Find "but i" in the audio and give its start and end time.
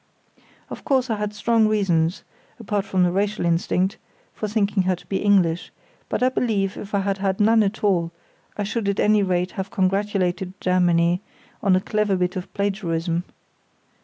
6.09-6.29